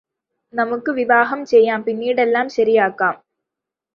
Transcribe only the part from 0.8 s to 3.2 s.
വിവാഹം ചെയ്യാം പിന്നീടെല്ലാം ശരിയാക്കാം